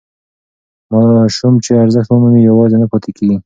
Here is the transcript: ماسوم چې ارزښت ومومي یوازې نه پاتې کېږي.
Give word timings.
ماسوم 0.91 1.53
چې 1.63 1.71
ارزښت 1.83 2.09
ومومي 2.11 2.41
یوازې 2.49 2.77
نه 2.81 2.87
پاتې 2.91 3.11
کېږي. 3.17 3.37